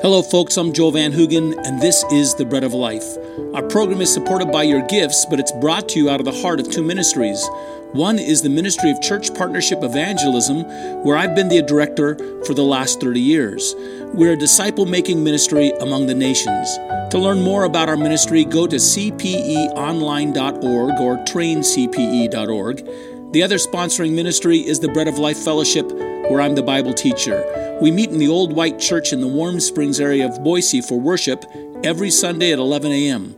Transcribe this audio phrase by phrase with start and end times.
[0.00, 0.56] Hello, folks.
[0.56, 3.16] I'm Joel Van Hoogen, and this is The Bread of Life.
[3.52, 6.40] Our program is supported by your gifts, but it's brought to you out of the
[6.40, 7.44] heart of two ministries.
[7.90, 10.62] One is the Ministry of Church Partnership Evangelism,
[11.02, 12.14] where I've been the director
[12.44, 13.74] for the last 30 years.
[14.14, 16.72] We're a disciple making ministry among the nations.
[17.10, 23.32] To learn more about our ministry, go to cpeonline.org or traincpe.org.
[23.32, 25.90] The other sponsoring ministry is the Bread of Life Fellowship,
[26.28, 27.78] where I'm the Bible teacher.
[27.80, 31.00] We meet in the Old White Church in the Warm Springs area of Boise for
[31.00, 31.44] worship
[31.82, 33.34] every Sunday at 11 a.m.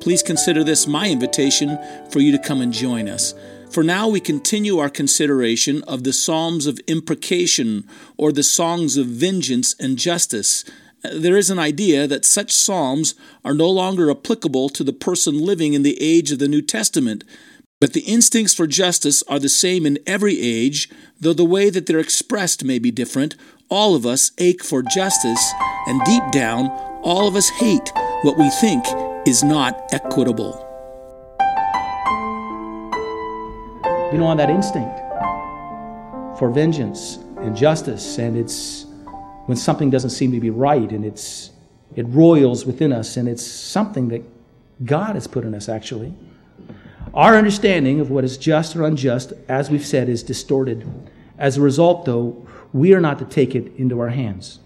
[0.00, 1.78] Please consider this my invitation
[2.10, 3.32] for you to come and join us.
[3.70, 9.06] For now, we continue our consideration of the Psalms of Imprecation or the Songs of
[9.06, 10.64] Vengeance and Justice.
[11.02, 13.14] There is an idea that such psalms
[13.44, 17.24] are no longer applicable to the person living in the age of the New Testament,
[17.84, 20.88] but the instincts for justice are the same in every age,
[21.20, 23.36] though the way that they're expressed may be different.
[23.68, 25.52] All of us ache for justice,
[25.86, 26.70] and deep down,
[27.02, 28.82] all of us hate what we think
[29.26, 30.66] is not equitable.
[34.10, 34.98] you know, on that instinct
[36.38, 38.86] for vengeance and justice, and it's
[39.44, 41.50] when something doesn't seem to be right, and it's
[41.96, 44.22] it roils within us, and it's something that
[44.86, 46.14] God has put in us actually.
[47.14, 50.86] Our understanding of what is just or unjust, as we've said, is distorted.
[51.38, 54.58] As a result, though, we are not to take it into our hands.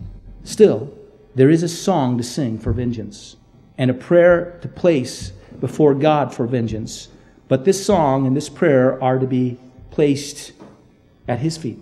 [0.44, 0.92] Still,
[1.34, 3.36] there is a song to sing for vengeance
[3.76, 7.08] and a prayer to place before God for vengeance
[7.48, 9.58] but this song and this prayer are to be
[9.90, 10.52] placed
[11.26, 11.78] at his feet.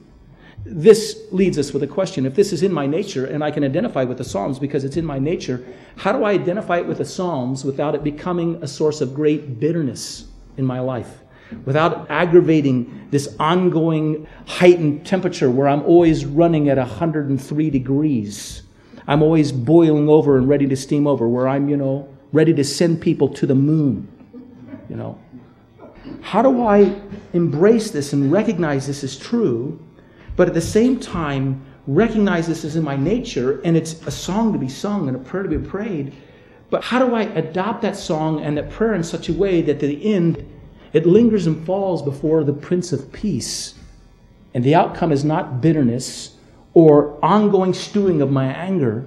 [0.65, 2.25] This leads us with a question.
[2.25, 4.97] If this is in my nature, and I can identify with the Psalms because it's
[4.97, 5.65] in my nature,
[5.97, 9.61] how do I identify it with the Psalms without it becoming a source of great
[9.61, 11.23] bitterness in my life?
[11.65, 18.63] Without aggravating this ongoing heightened temperature where I'm always running at 103 degrees.
[19.07, 22.65] I'm always boiling over and ready to steam over, where I'm, you know, ready to
[22.65, 24.09] send people to the moon,
[24.89, 25.19] you know.
[26.21, 26.95] How do I
[27.33, 29.81] embrace this and recognize this as true,
[30.35, 34.53] but at the same time recognize this is in my nature and it's a song
[34.53, 36.13] to be sung and a prayer to be prayed?
[36.71, 39.75] But how do I adopt that song and that prayer in such a way that
[39.75, 40.45] at the end
[40.93, 43.75] it lingers and falls before the Prince of Peace?
[44.55, 46.37] And the outcome is not bitterness
[46.75, 49.07] or ongoing stewing of my anger,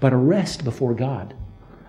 [0.00, 1.34] but a rest before God,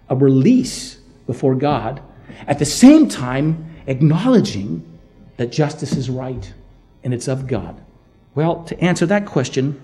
[0.10, 2.02] a release before God.
[2.48, 4.88] At the same time, acknowledging
[5.38, 6.54] that justice is right
[7.04, 7.82] and it's of God?
[8.36, 9.80] Well, to answer that question,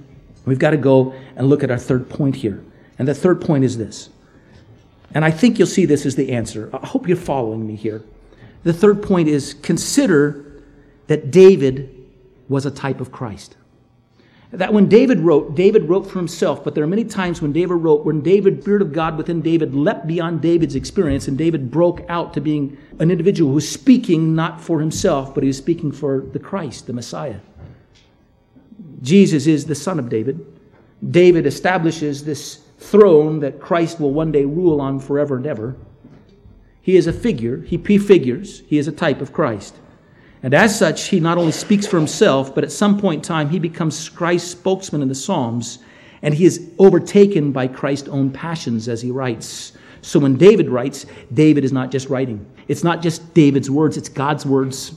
[0.45, 2.63] we've got to go and look at our third point here.
[2.99, 4.09] And the third point is this.
[5.13, 6.69] And I think you'll see this as the answer.
[6.73, 8.03] I hope you're following me here.
[8.63, 10.45] The third point is consider
[11.07, 11.93] that David
[12.49, 13.55] was a type of Christ.
[14.51, 17.75] That when David wrote, David wrote for himself, but there are many times when David
[17.75, 22.05] wrote, when David, Spirit of God within David, leapt beyond David's experience, and David broke
[22.07, 25.91] out to being an individual who was speaking not for himself, but he was speaking
[25.91, 27.39] for the Christ, the Messiah.
[29.01, 30.45] Jesus is the son of David.
[31.11, 35.75] David establishes this throne that Christ will one day rule on forever and ever.
[36.81, 39.75] He is a figure, he prefigures, he is a type of Christ.
[40.43, 43.49] And as such, he not only speaks for himself, but at some point in time,
[43.49, 45.79] he becomes Christ's spokesman in the Psalms,
[46.21, 49.73] and he is overtaken by Christ's own passions as he writes.
[50.01, 52.45] So when David writes, David is not just writing.
[52.67, 54.93] It's not just David's words, it's God's words.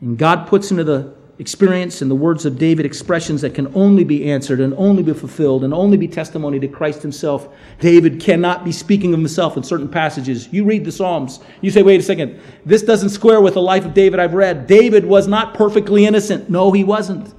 [0.00, 4.04] And God puts into the experience and the words of David expressions that can only
[4.04, 7.48] be answered and only be fulfilled and only be testimony to Christ himself.
[7.80, 10.48] David cannot be speaking of himself in certain passages.
[10.52, 13.84] You read the Psalms, you say, wait a second, this doesn't square with the life
[13.84, 14.66] of David I've read.
[14.66, 16.48] David was not perfectly innocent.
[16.48, 17.34] No, he wasn't.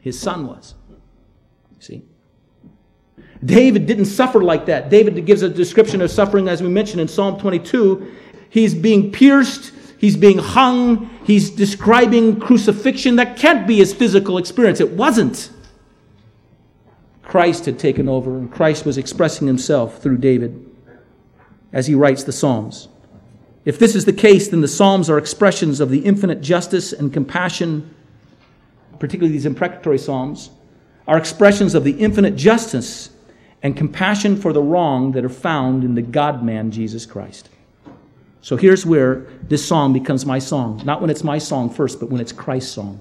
[0.00, 0.74] His son was.
[1.80, 2.04] See?
[3.44, 4.90] David didn't suffer like that.
[4.90, 8.14] David gives a description of suffering, as we mentioned in Psalm 22.
[8.50, 11.10] He's being pierced He's being hung.
[11.24, 13.16] He's describing crucifixion.
[13.16, 14.80] That can't be his physical experience.
[14.80, 15.50] It wasn't.
[17.22, 20.64] Christ had taken over, and Christ was expressing himself through David
[21.72, 22.88] as he writes the Psalms.
[23.64, 27.12] If this is the case, then the Psalms are expressions of the infinite justice and
[27.12, 27.94] compassion,
[28.98, 30.50] particularly these imprecatory Psalms,
[31.06, 33.10] are expressions of the infinite justice
[33.62, 37.50] and compassion for the wrong that are found in the God man, Jesus Christ.
[38.40, 40.82] So here's where this song becomes my song.
[40.84, 43.00] Not when it's my song first, but when it's Christ's song.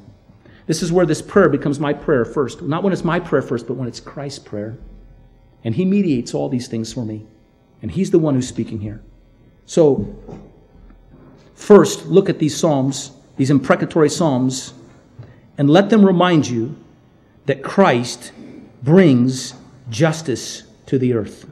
[0.66, 2.62] This is where this prayer becomes my prayer first.
[2.62, 4.78] Not when it's my prayer first, but when it's Christ's prayer.
[5.64, 7.26] And He mediates all these things for me.
[7.82, 9.02] And He's the one who's speaking here.
[9.66, 10.16] So,
[11.56, 14.74] first, look at these Psalms, these imprecatory Psalms,
[15.58, 16.76] and let them remind you
[17.46, 18.32] that Christ
[18.84, 19.54] brings
[19.90, 21.50] justice to the earth.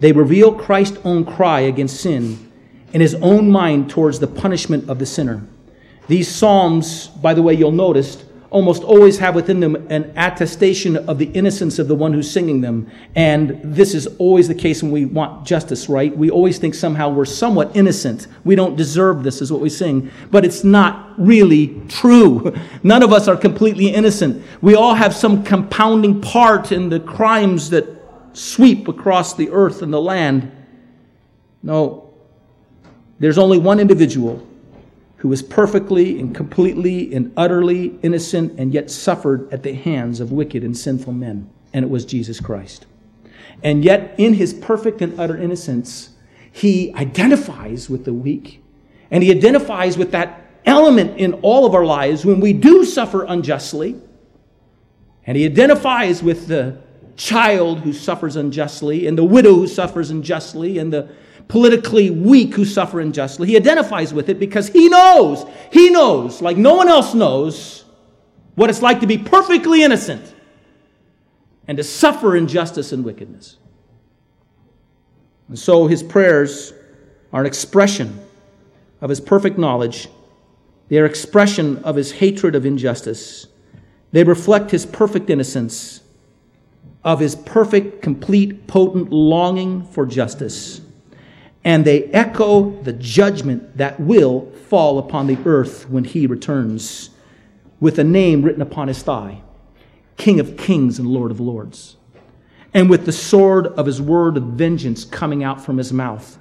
[0.00, 2.45] They reveal Christ's own cry against sin
[2.92, 5.46] and his own mind towards the punishment of the sinner.
[6.08, 11.18] These Psalms, by the way, you'll notice, almost always have within them an attestation of
[11.18, 12.90] the innocence of the one who's singing them.
[13.14, 16.16] And this is always the case when we want justice, right?
[16.16, 18.28] We always think somehow we're somewhat innocent.
[18.44, 20.10] We don't deserve this, is what we sing.
[20.30, 22.54] But it's not really true.
[22.82, 24.42] None of us are completely innocent.
[24.62, 27.86] We all have some compounding part in the crimes that
[28.32, 30.52] sweep across the earth and the land.
[31.62, 32.05] No,
[33.18, 34.46] there's only one individual
[35.18, 40.30] who was perfectly and completely and utterly innocent and yet suffered at the hands of
[40.30, 42.86] wicked and sinful men, and it was Jesus Christ.
[43.62, 46.10] And yet, in his perfect and utter innocence,
[46.52, 48.62] he identifies with the weak,
[49.10, 53.24] and he identifies with that element in all of our lives when we do suffer
[53.24, 54.00] unjustly,
[55.26, 56.78] and he identifies with the
[57.16, 61.08] child who suffers unjustly, and the widow who suffers unjustly, and the
[61.48, 63.48] politically weak who suffer unjustly.
[63.48, 67.84] He identifies with it because he knows, he knows, like no one else knows,
[68.54, 70.34] what it's like to be perfectly innocent
[71.68, 73.58] and to suffer injustice and wickedness.
[75.48, 76.72] And so his prayers
[77.32, 78.20] are an expression
[79.00, 80.08] of his perfect knowledge.
[80.88, 83.46] They are expression of his hatred of injustice.
[84.12, 86.00] They reflect his perfect innocence,
[87.04, 90.80] of his perfect, complete, potent longing for justice
[91.66, 97.10] and they echo the judgment that will fall upon the earth when he returns,
[97.80, 99.42] with a name written upon his thigh
[100.16, 101.96] King of kings and Lord of lords,
[102.72, 106.38] and with the sword of his word of vengeance coming out from his mouth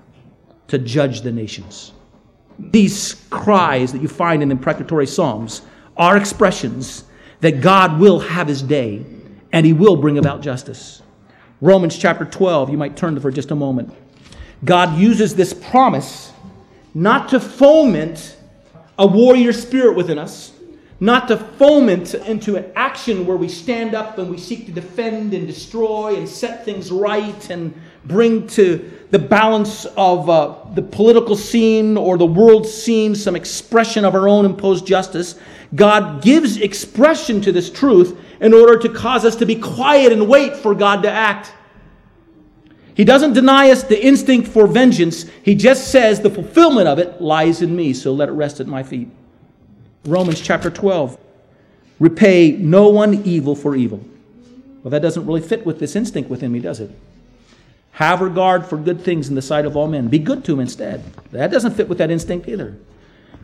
[0.67, 1.91] to judge the nations.
[2.59, 5.63] These cries that you find in the imprecatory Psalms
[5.97, 7.03] are expressions
[7.41, 9.03] that God will have his day
[9.51, 11.01] and he will bring about justice.
[11.61, 13.91] Romans chapter 12, you might turn to for just a moment.
[14.65, 16.33] God uses this promise
[16.93, 18.37] not to foment
[18.97, 20.53] a warrior spirit within us,
[20.99, 25.33] not to foment into an action where we stand up and we seek to defend
[25.33, 27.73] and destroy and set things right and
[28.05, 34.05] bring to the balance of uh, the political scene or the world scene some expression
[34.05, 35.35] of our own imposed justice.
[35.75, 40.29] God gives expression to this truth in order to cause us to be quiet and
[40.29, 41.51] wait for God to act.
[42.95, 45.25] He doesn't deny us the instinct for vengeance.
[45.43, 48.67] He just says the fulfillment of it lies in me, so let it rest at
[48.67, 49.09] my feet.
[50.05, 51.17] Romans chapter 12.
[51.99, 54.03] Repay no one evil for evil.
[54.81, 56.89] Well, that doesn't really fit with this instinct within me, does it?
[57.91, 60.07] Have regard for good things in the sight of all men.
[60.07, 61.03] Be good to them instead.
[61.31, 62.77] That doesn't fit with that instinct either.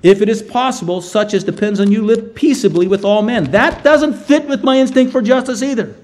[0.04, 3.51] If it is possible, such as depends on you, live peaceably with all men.
[3.51, 5.95] That doesn't fit with my instinct for justice either.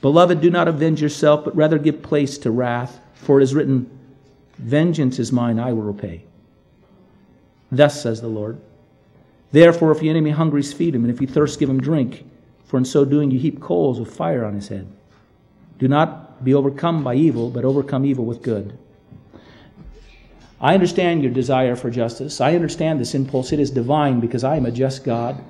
[0.00, 3.90] Beloved, do not avenge yourself, but rather give place to wrath, for it is written,
[4.56, 6.24] Vengeance is mine, I will repay.
[7.70, 8.60] Thus says the Lord.
[9.50, 12.24] Therefore, if your enemy hungry, feed him, and if he thirst, give him drink,
[12.66, 14.86] for in so doing you heap coals of fire on his head.
[15.78, 18.76] Do not be overcome by evil, but overcome evil with good.
[20.60, 22.40] I understand your desire for justice.
[22.40, 23.52] I understand this impulse.
[23.52, 25.42] It is divine because I am a just God.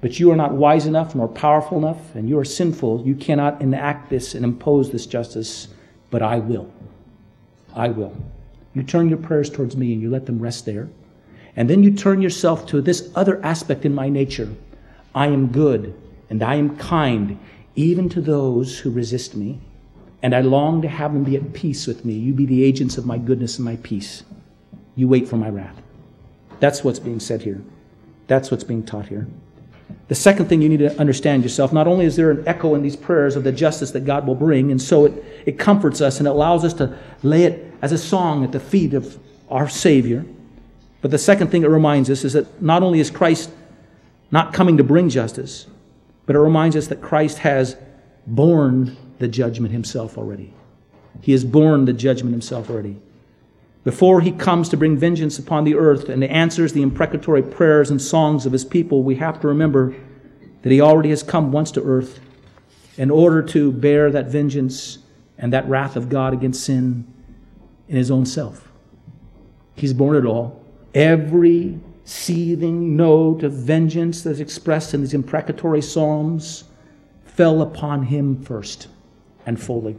[0.00, 3.06] But you are not wise enough nor powerful enough, and you are sinful.
[3.06, 5.68] You cannot enact this and impose this justice,
[6.10, 6.70] but I will.
[7.74, 8.16] I will.
[8.74, 10.88] You turn your prayers towards me and you let them rest there.
[11.56, 14.54] And then you turn yourself to this other aspect in my nature.
[15.14, 15.94] I am good
[16.30, 17.38] and I am kind,
[17.74, 19.60] even to those who resist me.
[20.22, 22.14] And I long to have them be at peace with me.
[22.14, 24.22] You be the agents of my goodness and my peace.
[24.94, 25.80] You wait for my wrath.
[26.60, 27.62] That's what's being said here.
[28.26, 29.26] That's what's being taught here.
[30.08, 32.82] The second thing you need to understand yourself, not only is there an echo in
[32.82, 36.18] these prayers of the justice that God will bring, and so it, it comforts us
[36.18, 39.18] and it allows us to lay it as a song at the feet of
[39.48, 40.24] our Savior.
[41.00, 43.50] But the second thing it reminds us is that not only is Christ
[44.30, 45.66] not coming to bring justice,
[46.26, 47.76] but it reminds us that Christ has
[48.26, 50.54] borne the judgment himself already.
[51.20, 52.96] He has borne the judgment himself already.
[53.82, 58.00] Before he comes to bring vengeance upon the earth and answers the imprecatory prayers and
[58.00, 59.94] songs of his people, we have to remember
[60.62, 62.20] that he already has come once to earth
[62.98, 64.98] in order to bear that vengeance
[65.38, 67.06] and that wrath of God against sin
[67.88, 68.70] in his own self.
[69.74, 70.62] He's borne it all.
[70.92, 76.64] Every seething note of vengeance that's expressed in these imprecatory psalms
[77.24, 78.88] fell upon him first
[79.46, 79.96] and fully.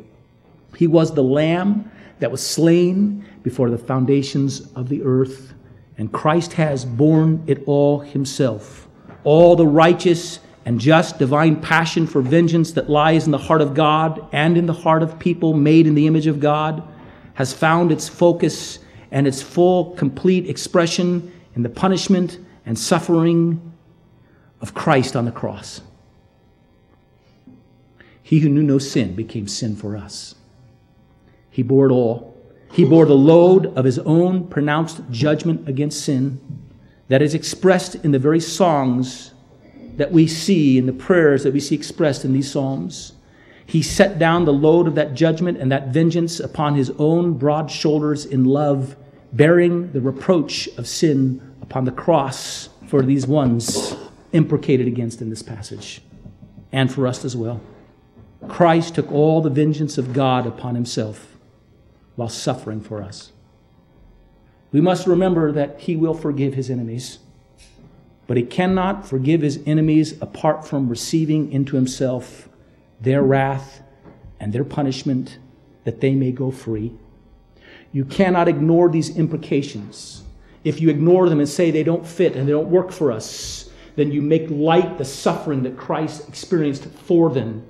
[0.81, 5.53] He was the lamb that was slain before the foundations of the earth,
[5.95, 8.87] and Christ has borne it all himself.
[9.23, 13.75] All the righteous and just divine passion for vengeance that lies in the heart of
[13.75, 16.81] God and in the heart of people made in the image of God
[17.35, 18.79] has found its focus
[19.11, 23.71] and its full, complete expression in the punishment and suffering
[24.61, 25.81] of Christ on the cross.
[28.23, 30.33] He who knew no sin became sin for us.
[31.51, 32.31] He bore it all.
[32.71, 36.39] He bore the load of his own pronounced judgment against sin
[37.09, 39.33] that is expressed in the very songs
[39.97, 43.11] that we see, in the prayers that we see expressed in these Psalms.
[43.65, 47.69] He set down the load of that judgment and that vengeance upon his own broad
[47.69, 48.95] shoulders in love,
[49.33, 53.95] bearing the reproach of sin upon the cross for these ones
[54.31, 56.01] imprecated against in this passage,
[56.71, 57.59] and for us as well.
[58.47, 61.30] Christ took all the vengeance of God upon himself
[62.15, 63.31] while suffering for us.
[64.71, 67.19] We must remember that he will forgive his enemies,
[68.27, 72.47] but he cannot forgive his enemies apart from receiving into himself
[73.01, 73.81] their wrath
[74.39, 75.39] and their punishment
[75.83, 76.93] that they may go free.
[77.91, 80.23] You cannot ignore these implications.
[80.63, 83.69] If you ignore them and say they don't fit and they don't work for us,
[83.95, 87.65] then you make light the suffering that Christ experienced for them,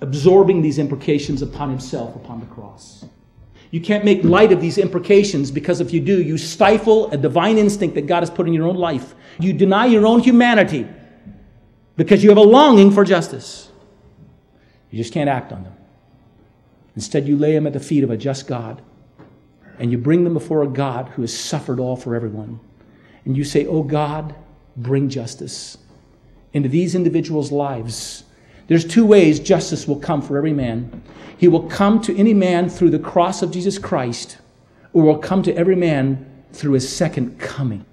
[0.00, 3.04] absorbing these implications upon himself upon the cross.
[3.74, 7.58] You can't make light of these imprecations because if you do, you stifle a divine
[7.58, 9.16] instinct that God has put in your own life.
[9.40, 10.86] You deny your own humanity
[11.96, 13.72] because you have a longing for justice.
[14.92, 15.74] You just can't act on them.
[16.94, 18.80] Instead, you lay them at the feet of a just God
[19.80, 22.60] and you bring them before a God who has suffered all for everyone.
[23.24, 24.36] And you say, Oh God,
[24.76, 25.78] bring justice
[26.52, 28.22] into these individuals' lives.
[28.66, 31.02] There's two ways justice will come for every man.
[31.36, 34.38] He will come to any man through the cross of Jesus Christ,
[34.92, 37.84] or will come to every man through his second coming.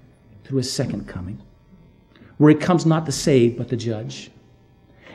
[0.44, 1.40] Through his second coming,
[2.36, 4.30] where he comes not to save, but to judge.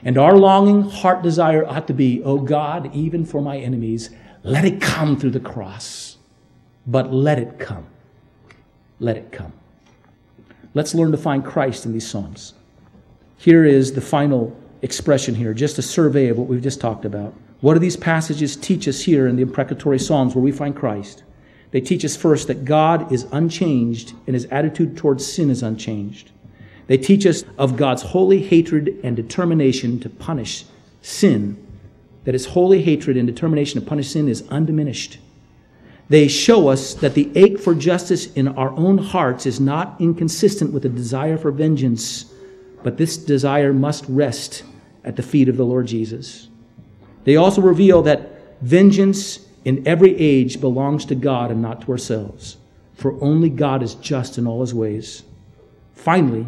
[0.03, 4.09] And our longing, heart desire ought to be, oh God, even for my enemies,
[4.43, 6.17] let it come through the cross.
[6.87, 7.85] But let it come.
[8.99, 9.53] Let it come.
[10.73, 12.53] Let's learn to find Christ in these Psalms.
[13.37, 17.33] Here is the final expression here, just a survey of what we've just talked about.
[17.61, 21.23] What do these passages teach us here in the imprecatory Psalms where we find Christ?
[21.71, 26.31] They teach us first that God is unchanged and his attitude towards sin is unchanged.
[26.87, 30.65] They teach us of God's holy hatred and determination to punish
[31.01, 31.61] sin,
[32.23, 35.17] that his holy hatred and determination to punish sin is undiminished.
[36.09, 40.71] They show us that the ache for justice in our own hearts is not inconsistent
[40.71, 42.31] with the desire for vengeance,
[42.83, 44.63] but this desire must rest
[45.03, 46.49] at the feet of the Lord Jesus.
[47.23, 52.57] They also reveal that vengeance in every age belongs to God and not to ourselves,
[52.93, 55.23] for only God is just in all his ways.
[55.93, 56.45] Finally,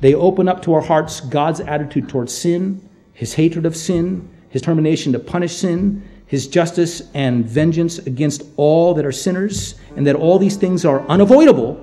[0.00, 4.62] they open up to our hearts God's attitude towards sin, his hatred of sin, his
[4.62, 10.16] determination to punish sin, his justice and vengeance against all that are sinners, and that
[10.16, 11.80] all these things are unavoidable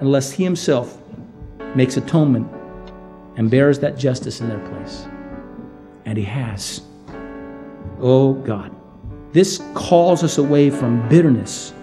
[0.00, 0.98] unless he himself
[1.74, 2.48] makes atonement
[3.36, 5.06] and bears that justice in their place.
[6.04, 6.82] And he has.
[8.00, 8.74] Oh God.
[9.32, 11.74] This calls us away from bitterness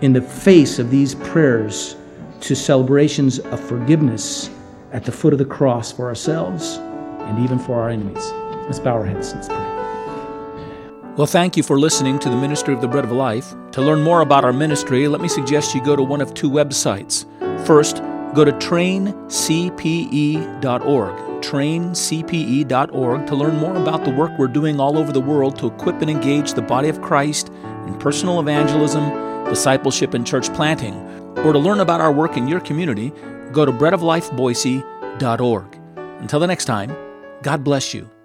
[0.00, 1.96] in the face of these prayers
[2.40, 4.50] to celebrations of forgiveness
[4.92, 8.30] at the foot of the cross for ourselves and even for our enemies.
[8.66, 9.34] Let's bow our heads.
[9.34, 9.66] Let's pray.
[11.16, 13.54] Well, thank you for listening to the Ministry of the Bread of Life.
[13.72, 16.50] To learn more about our ministry, let me suggest you go to one of two
[16.50, 17.24] websites.
[17.66, 18.02] First,
[18.36, 25.20] go to traincpe.org traincpe.org to learn more about the work we're doing all over the
[25.20, 27.48] world to equip and engage the body of Christ
[27.86, 30.94] in personal evangelism, discipleship, and church planting.
[31.38, 33.12] Or to learn about our work in your community,
[33.52, 35.80] go to breadoflifeboise.org.
[35.96, 36.96] Until the next time,
[37.42, 38.15] God bless you